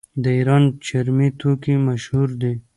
[0.23, 2.53] د ایران چرمي توکي مشهور دي.